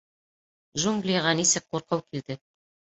[0.85, 2.43] ДЖУНГЛИҒА НИСЕК ҠУРҠЫУ КИЛДЕ